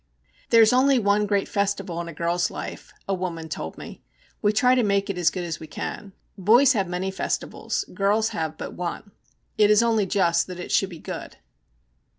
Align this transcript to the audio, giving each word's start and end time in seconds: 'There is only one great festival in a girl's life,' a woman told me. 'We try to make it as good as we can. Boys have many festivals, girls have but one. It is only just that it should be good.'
'There 0.49 0.63
is 0.63 0.73
only 0.73 0.97
one 0.97 1.27
great 1.27 1.47
festival 1.47 2.01
in 2.01 2.07
a 2.07 2.11
girl's 2.11 2.49
life,' 2.49 2.91
a 3.07 3.13
woman 3.13 3.47
told 3.47 3.77
me. 3.77 4.01
'We 4.41 4.53
try 4.53 4.73
to 4.73 4.81
make 4.81 5.11
it 5.11 5.17
as 5.19 5.29
good 5.29 5.43
as 5.43 5.59
we 5.59 5.67
can. 5.67 6.13
Boys 6.39 6.73
have 6.73 6.87
many 6.87 7.11
festivals, 7.11 7.85
girls 7.93 8.29
have 8.29 8.57
but 8.57 8.73
one. 8.73 9.11
It 9.59 9.69
is 9.69 9.83
only 9.83 10.07
just 10.07 10.47
that 10.47 10.59
it 10.59 10.71
should 10.71 10.89
be 10.89 10.97
good.' 10.97 11.37